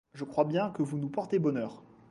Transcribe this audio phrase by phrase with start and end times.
[0.15, 1.83] Je crois bien que vous nous portez bonheur.